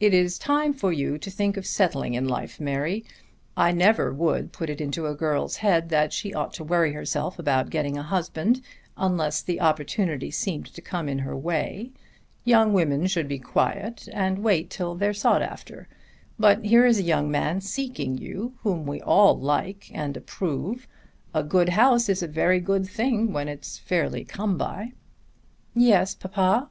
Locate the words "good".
21.42-21.70, 22.60-22.86